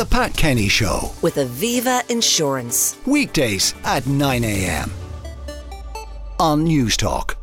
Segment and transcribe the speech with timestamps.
[0.00, 1.12] The Pat Kenny Show.
[1.20, 2.96] With Aviva Insurance.
[3.04, 4.90] Weekdays at 9 a.m.
[6.38, 7.34] on Newstalk.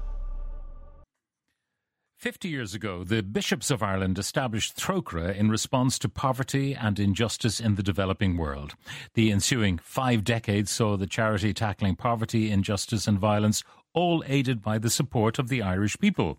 [2.18, 7.60] 50 years ago, the bishops of Ireland established Trócaire in response to poverty and injustice
[7.60, 8.74] in the developing world.
[9.14, 13.64] The ensuing five decades saw the charity tackling poverty, injustice, and violence
[13.98, 16.38] all aided by the support of the Irish people.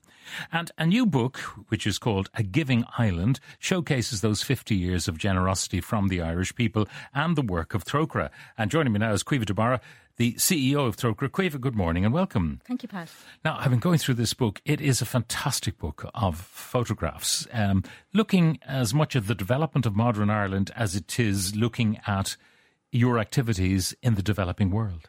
[0.52, 1.38] And a new book,
[1.70, 6.54] which is called A Giving Island, showcases those 50 years of generosity from the Irish
[6.54, 8.30] people and the work of Trócaire.
[8.56, 9.80] And joining me now is Caoimhe de Barra,
[10.18, 11.30] the CEO of Trócaire.
[11.30, 12.60] Caoimhe, good morning and welcome.
[12.64, 13.10] Thank you, Pat.
[13.44, 14.62] Now, I've been going through this book.
[14.64, 17.82] It is a fantastic book of photographs, um,
[18.14, 22.36] looking as much at the development of modern Ireland as it is looking at
[22.92, 25.08] your activities in the developing world.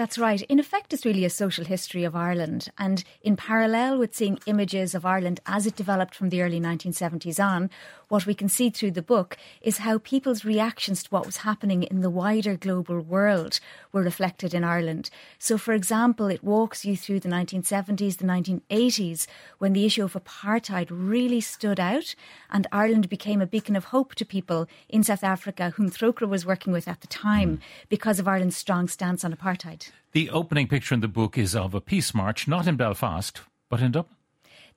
[0.00, 0.40] That's right.
[0.40, 2.70] In effect, it's really a social history of Ireland.
[2.78, 7.38] And in parallel with seeing images of Ireland as it developed from the early 1970s
[7.38, 7.68] on,
[8.08, 11.82] what we can see through the book is how people's reactions to what was happening
[11.82, 13.60] in the wider global world
[13.92, 15.10] were reflected in Ireland.
[15.38, 19.26] So, for example, it walks you through the 1970s, the 1980s,
[19.58, 22.14] when the issue of apartheid really stood out,
[22.50, 26.46] and Ireland became a beacon of hope to people in South Africa, whom Trócaire was
[26.46, 27.62] working with at the time, hmm.
[27.90, 29.89] because of Ireland's strong stance on apartheid.
[30.12, 33.80] The opening picture in the book is of a peace march, not in Belfast, but
[33.80, 34.16] in Dublin.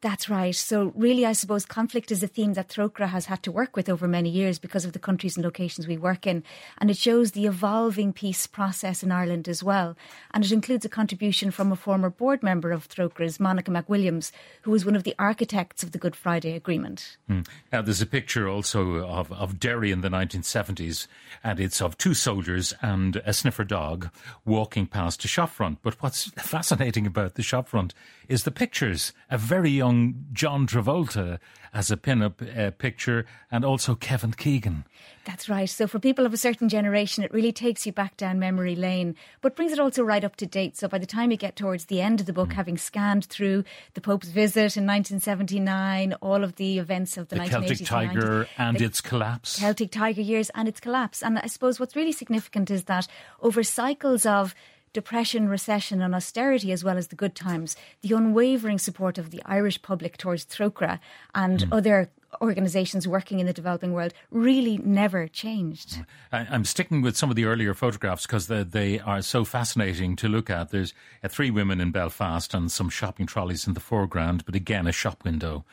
[0.04, 0.54] That's right.
[0.54, 3.88] So, really, I suppose conflict is a theme that Trócaire has had to work with
[3.88, 6.44] over many years because of the countries and locations we work in.
[6.78, 9.95] And it shows the evolving peace process in Ireland as well.
[10.34, 14.72] And it includes a contribution from a former board member of Trócaire's, Monica McWilliams, who
[14.72, 17.16] was one of the architects of the Good Friday Agreement.
[17.30, 17.44] Hmm.
[17.72, 21.08] Now, there's a picture also of, of Derry in the 1970s,
[21.45, 24.10] and it's of two soldiers and a sniffer dog
[24.44, 25.78] walking past a shopfront.
[25.82, 27.92] But what's fascinating about the shopfront
[28.28, 29.14] is the pictures.
[29.30, 29.92] A very young
[30.33, 31.39] John Travolta
[31.73, 34.86] as a pin-up uh, picture, and also Kevin Keegan.
[35.25, 35.69] That's right.
[35.69, 39.16] So for people of a certain generation, it really takes you back down memory lane,
[39.41, 40.77] but brings it also right up to date.
[40.77, 42.53] So by the time you get towards the end of the book, mm.
[42.53, 43.64] having scanned through
[43.95, 48.80] the Pope's visit in 1979, all of the events of the, the Celtic Tiger and
[48.80, 52.83] its collapse, Celtic Tiger years and its collapse, and I suppose what's really significant is
[52.83, 53.08] that
[53.42, 54.53] over cycles of
[54.93, 59.42] depression, recession, and austerity, as well as the good times, the unwavering support of the
[59.45, 60.99] Irish public towards Trócaire
[61.36, 61.76] and mm.
[61.76, 62.09] other
[62.42, 65.99] organisations working in the developing world really never changed.
[66.32, 70.49] I'm sticking with some of the earlier photographs because they are so fascinating to look
[70.49, 70.70] at.
[70.70, 70.93] There's
[71.23, 74.92] uh, three women in Belfast and some shopping trolleys in the foreground, but again, a
[74.92, 75.65] shop window.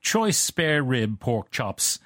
[0.00, 1.98] Choice spare rib pork chops,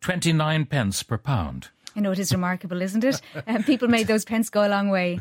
[0.00, 1.68] 29 pence per pound.
[1.94, 3.20] I know it is remarkable, isn't it?
[3.46, 5.20] Um, people made those pence go a long way.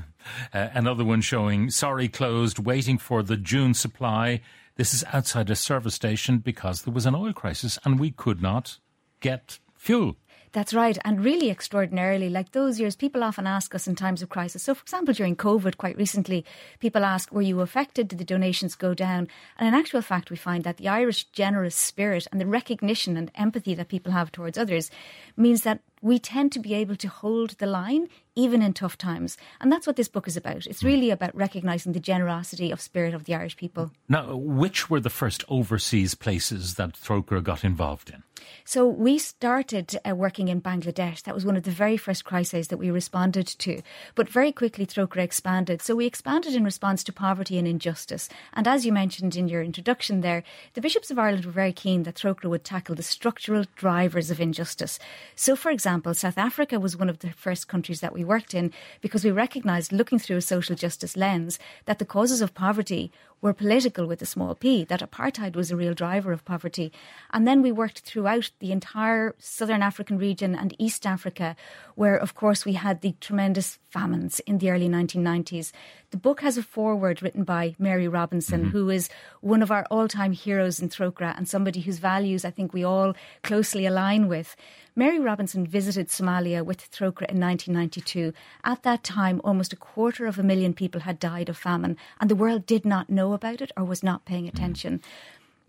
[0.54, 4.42] Uh, another one showing sorry closed, waiting for the June supply.
[4.76, 8.42] This is outside a service station because there was an oil crisis and we could
[8.42, 8.78] not
[9.20, 10.18] get fuel.
[10.54, 10.98] That's right.
[11.06, 14.64] And really extraordinarily, like those years, people often ask us in times of crisis.
[14.64, 16.44] So, for example, during COVID, quite recently,
[16.80, 18.10] people ask, were you affected?
[18.10, 19.30] Did the donations go down?
[19.58, 23.32] And in actual fact, we find that the Irish generous spirit and the recognition and
[23.36, 24.92] empathy that people have towards others
[25.38, 29.38] means that we tend to be able to hold the line even in tough times.
[29.62, 30.66] And that's what this book is about.
[30.66, 33.92] It's really about recognising the generosity of spirit of the Irish people.
[34.10, 38.24] Now, which were the first overseas places that Trócaire got involved in?
[38.64, 41.24] So we started uh, working in Bangladesh.
[41.24, 43.82] That was one of the very first crises that we responded to.
[44.16, 45.82] But very quickly, Trócaire expanded.
[45.82, 48.30] So we expanded in response to poverty and injustice.
[48.54, 50.44] And as you mentioned in your introduction there,
[50.74, 54.40] the bishops of Ireland were very keen that Trócaire would tackle the structural drivers of
[54.40, 55.00] injustice.
[55.36, 58.54] So, for example, South Africa was one of the first countries that we we worked
[58.54, 63.12] in because we recognised, looking through a social justice lens, that the causes of poverty
[63.42, 66.92] were political with a small p, that apartheid was a real driver of poverty.
[67.34, 71.56] And then we worked throughout the entire southern African region and East Africa,
[71.96, 75.72] where, of course, we had the tremendous famines in the early 1990s.
[76.12, 78.70] The book has a foreword written by Mary Robinson, mm-hmm.
[78.72, 82.52] who is one of our all time heroes in Trócaire and somebody whose values I
[82.52, 84.58] think we all closely align with.
[84.94, 88.34] Mary Robinson visited Somalia with Trócaire in 1992.
[88.66, 92.30] At that time, almost a quarter of a million people had died of famine, and
[92.30, 94.50] the world did not know about it or was not paying mm.
[94.50, 94.98] attention.
[95.00, 95.02] Mm.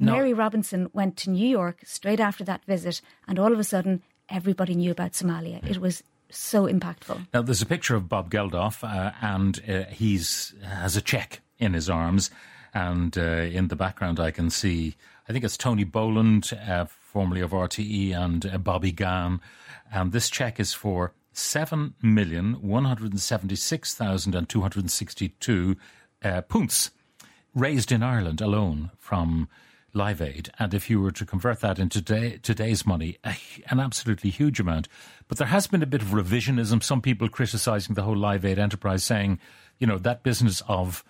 [0.00, 0.12] No.
[0.14, 4.02] Mary Robinson went to New York straight after that visit, and all of a sudden,
[4.28, 5.64] everybody knew about Somalia.
[5.70, 7.26] It was so impactful.
[7.32, 11.74] Now, there's a picture of Bob Geldof, uh, and uh, he's has a check in
[11.74, 12.30] his arms,
[12.74, 14.96] and uh, in the background, I can see,
[15.28, 19.40] I think it's Tony Boland, uh, formerly of RTE, and uh, Bobby Gann.
[19.92, 24.90] And this check is for seven million one hundred seventy six thousand and two hundred
[24.90, 25.76] sixty two
[26.22, 26.42] uh,
[27.54, 29.48] raised in Ireland alone from
[29.94, 33.18] Live Aid, and if you were to convert that into today, today's money,
[33.66, 34.88] an absolutely huge amount.
[35.28, 36.82] But there has been a bit of revisionism.
[36.82, 39.38] Some people criticising the whole Live Aid enterprise, saying,
[39.78, 41.04] you know, that business of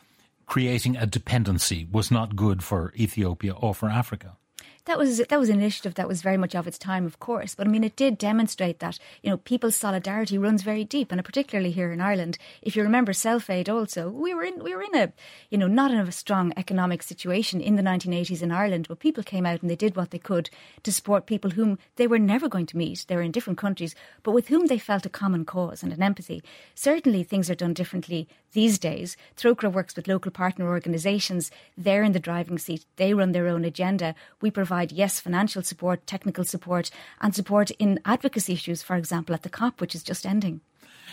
[0.47, 4.37] creating a dependency was not good for Ethiopia or for Africa
[4.85, 7.55] that was that was an initiative that was very much of its time, of course.
[7.55, 11.25] But I mean, it did demonstrate that you know people's solidarity runs very deep, and
[11.25, 12.37] particularly here in Ireland.
[12.63, 15.13] If you remember Self Aid, also we were in we were in a
[15.51, 19.23] you know not in a strong economic situation in the 1980s in Ireland, but people
[19.23, 20.51] came out and they did what they could
[20.83, 23.05] to support people whom they were never going to meet.
[23.07, 23.95] They were in different countries,
[24.25, 26.43] but with whom they felt a common cause and an empathy.
[26.75, 29.17] Certainly, things are done differently these days.
[29.37, 31.53] Trócaire works with local partner organisations.
[31.79, 32.85] They're in the driving seat.
[32.97, 34.15] They run their own agenda.
[34.41, 36.91] We provide provide, yes, financial support, technical support,
[37.21, 40.63] and support in advocacy issues, for example, at the COP, which is just ending.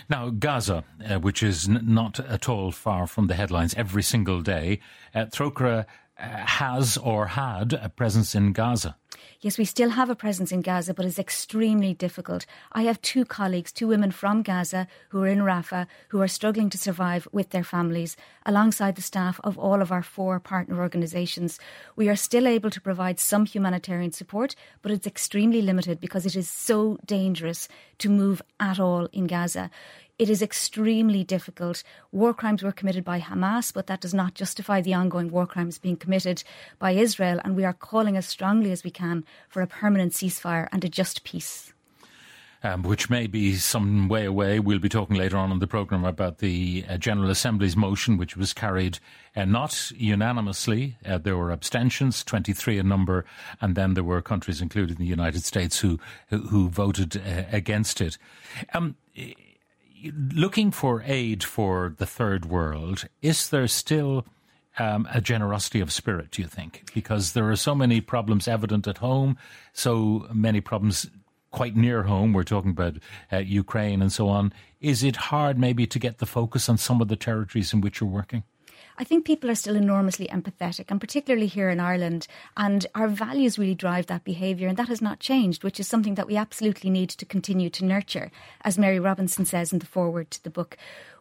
[0.10, 4.42] Now, Gaza, uh, which is n- not at all far from the headlines every single
[4.42, 4.80] day,
[5.14, 5.84] uh, uh,
[6.20, 8.98] Uh, has or had a presence in Gaza.
[9.40, 12.46] Yes, we still have a presence in Gaza, but it's extremely difficult.
[12.74, 16.70] I have two colleagues, two women from Gaza who are in Rafah, who are struggling
[16.72, 21.58] to survive with their families, alongside the staff of all of our four partner organisations.
[21.96, 26.36] We are still able to provide some humanitarian support, but it's extremely limited because it
[26.36, 27.70] is so dangerous
[28.00, 29.72] to move at all in Gaza.
[30.20, 31.82] It is extremely difficult.
[32.12, 35.78] War crimes were committed by Hamas, but that does not justify the ongoing war crimes
[35.78, 36.44] being committed
[36.78, 37.40] by Israel.
[37.46, 40.90] And we are calling as strongly as we can for a permanent ceasefire and a
[40.90, 41.72] just peace.
[42.62, 44.60] Um, which may be some way away.
[44.60, 48.36] We'll be talking later on in the programme about the uh, General Assembly's motion, which
[48.36, 49.00] was carried
[49.38, 50.98] uh, not unanimously.
[51.06, 53.24] Uh, there were abstentions, 23 in number,
[53.62, 58.18] and then there were countries, including the United States, who who, voted uh, against it.
[58.74, 58.98] Um,
[60.34, 64.26] looking for aid for the third world, is there still
[64.78, 66.90] um, a generosity of spirit, do you think?
[66.94, 69.38] Because there are so many problems evident at home,
[69.74, 71.10] so many problems
[71.52, 72.34] quite near home.
[72.34, 72.96] We're talking about
[73.32, 74.54] uh, Ukraine and so on.
[74.80, 78.00] Is it hard maybe to get the focus on some of the territories in which
[78.00, 78.44] you're working?
[79.02, 82.28] I think people are still enormously empathetic, and particularly here in Ireland.
[82.58, 86.16] And our values really drive that behaviour, and that has not changed, which is something
[86.16, 88.30] that we absolutely need to continue to nurture,
[88.62, 90.76] as Mary Robinson says in the foreword to the book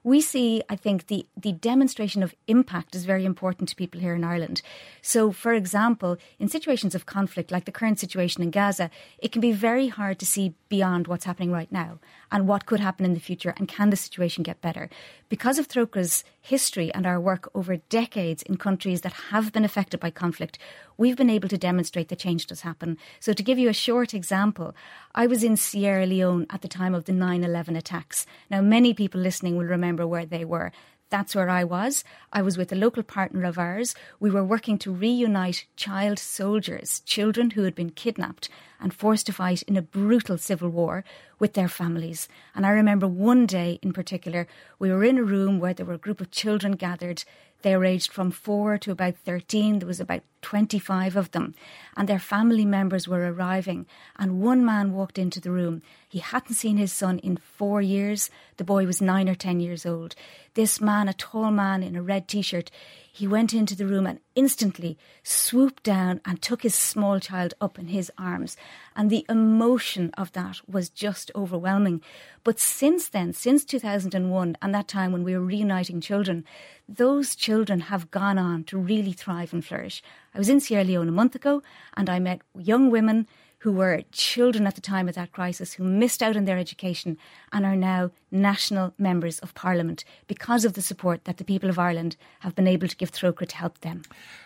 [0.09, 4.15] we see, I think, the, the demonstration of impact is very important to people here
[4.15, 4.63] in Ireland.
[5.03, 9.43] So, for example, in situations of conflict, like the current situation in Gaza, it can
[9.43, 11.99] be very hard to see beyond what's happening right now
[12.33, 14.89] and what could happen in the future and can the situation get better.
[15.29, 20.01] Because of Trócaire's history and our work over decades in countries that have been affected
[20.01, 20.59] by conflict,
[20.97, 22.97] we've been able to demonstrate that change does happen.
[23.21, 24.75] So, to give you a short example,
[25.15, 28.27] I was in Sierra Leone at the time of the 9 11 attacks.
[28.51, 30.73] Now, many people listening will remember where they were.
[31.11, 32.05] That's where I was.
[32.33, 33.95] I was with a local partner of ours.
[34.21, 39.33] We were working to reunite child soldiers, children who had been kidnapped and forced to
[39.33, 41.05] fight in a brutal civil war
[41.39, 42.29] with their families.
[42.55, 44.47] And I remember one day in particular,
[44.79, 47.25] we were in a room where there were a group of children gathered.
[47.63, 49.81] They ranged from four to about 13.
[49.81, 51.55] There was about 25 of them.
[51.97, 53.87] And their family members were arriving.
[54.17, 55.83] And one man walked into the room.
[56.09, 58.31] He hadn't seen his son in four years.
[58.59, 60.15] The boy was nine or 10 years old.
[60.55, 62.71] This man, a tall man in a red t shirt,
[63.19, 67.77] he went into the room and instantly swooped down and took his small child up
[67.77, 68.57] in his arms.
[68.95, 72.01] And the emotion of that was just overwhelming.
[72.45, 76.45] But since then, since 2001 and that time when we were reuniting children,
[76.89, 80.01] those children have gone on to really thrive and flourish.
[80.33, 81.61] I was in Sierra Leone a month ago
[81.97, 83.27] and I met young women
[83.61, 87.19] who were children at the time of that crisis who missed out on their education
[87.53, 91.79] and are now national members of parliament because of the support that the people of
[91.79, 94.03] Ireland have been able to give Trócaire to help them.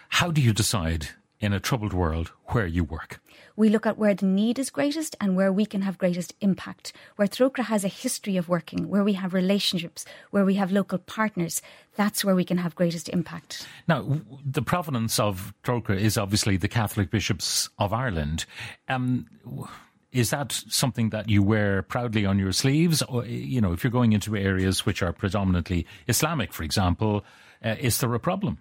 [0.09, 1.09] How do you decide
[1.43, 3.21] in a troubled world where you work?
[3.57, 6.93] We look at where the need is greatest and where we can have greatest impact.
[7.17, 10.99] Where Trócaire has a history of working, where we have relationships, where we have local
[10.99, 11.61] partners,
[11.97, 13.67] that's where we can have greatest impact.
[13.89, 18.47] Now, the provenance of Trócaire is obviously the Catholic bishops of Ireland.
[18.89, 19.27] Um,
[20.13, 23.03] is that something that you wear proudly on your sleeves?
[23.03, 27.25] Or, you know, if you're going into areas which are predominantly Islamic, for example,
[27.65, 28.59] uh, is there a problem?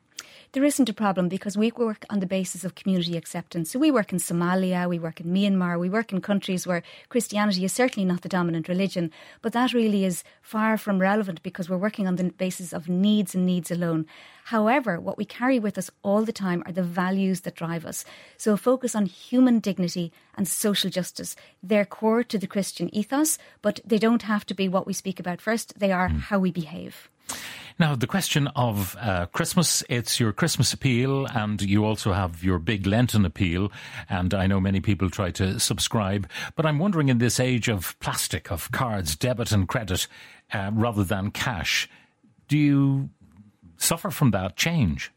[0.53, 3.71] There isn't a problem because we work on the basis of community acceptance.
[3.71, 7.63] So we work in Somalia, we work in Myanmar, we work in countries where Christianity
[7.63, 11.77] is certainly not the dominant religion, but that really is far from relevant because we're
[11.77, 14.05] working on the basis of needs and needs alone.
[14.45, 18.03] However, what we carry with us all the time are the values that drive us.
[18.37, 21.37] So a focus on human dignity and social justice.
[21.63, 25.19] They're core to the Christian ethos, but they don't have to be what we speak
[25.19, 25.79] about first.
[25.79, 26.19] They are mm.
[26.19, 27.09] how we behave.
[27.79, 32.59] Now, the question of uh, Christmas, it's your Christmas appeal, and you also have your
[32.59, 33.71] big Lenten appeal.
[34.09, 37.97] And I know many people try to subscribe, but I'm wondering in this age of
[37.99, 40.07] plastic, of cards, debit and credit,
[40.53, 41.89] uh, rather than cash,
[42.47, 43.09] do you
[43.77, 45.11] suffer from that change?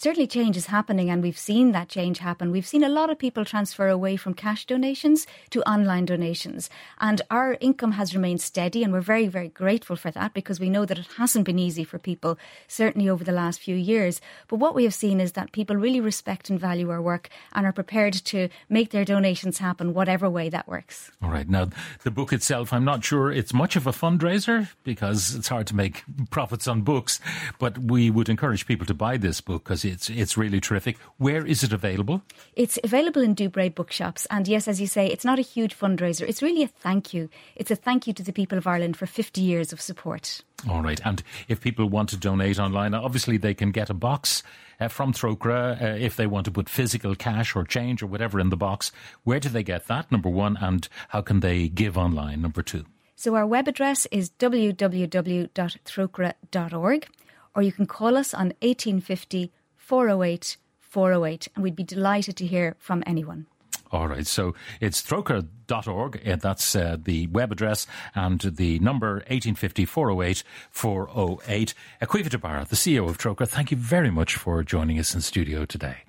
[0.00, 2.50] Certainly change is happening and we've seen that change happen.
[2.50, 6.70] We've seen a lot of people transfer away from cash donations to online donations.
[7.02, 10.70] And our income has remained steady and we're very, very grateful for that because we
[10.70, 14.22] know that it hasn't been easy for people, certainly over the last few years.
[14.48, 17.66] But what we have seen is that people really respect and value our work and
[17.66, 21.10] are prepared to make their donations happen whatever way that works.
[21.22, 21.46] All right.
[21.46, 21.68] Now,
[22.04, 25.76] the book itself, I'm not sure it's much of a fundraiser because it's hard to
[25.76, 27.20] make profits on books,
[27.58, 30.98] but we would encourage people to buy this book because it's it's really terrific.
[31.18, 32.22] Where is it available?
[32.54, 36.28] It's available in Dubray bookshops, and yes, as you say, it's not a huge fundraiser.
[36.28, 37.28] It's really a thank you.
[37.56, 40.42] It's a thank you to the people of Ireland for 50 years of support.
[40.68, 44.42] All right, and if people want to donate online, obviously they can get a box.
[44.80, 48.40] Uh, from Trócaire, uh, if they want to put physical cash or change or whatever
[48.40, 48.92] in the box,
[49.24, 50.10] where do they get that?
[50.10, 52.40] Number one, and how can they give online?
[52.40, 52.86] Number two.
[53.14, 57.08] So our web address is www.trócaire.org,
[57.54, 59.52] or you can call us on 1850
[59.90, 63.46] 408 408, and we'd be delighted to hear from anyone.
[63.90, 69.84] All right, so it's trócaire.org, uh, that's uh, the web address, and the number 1850
[69.84, 71.74] 408 408.
[72.02, 75.64] Caoimhe de the CEO of Trócaire, thank you very much for joining us in studio
[75.64, 76.04] today.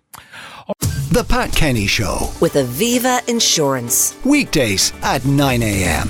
[1.11, 4.15] The Pat Kenny Show with Aviva Insurance.
[4.23, 6.07] Weekdays at 9 a.m.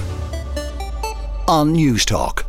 [1.47, 2.40] on Newstalk.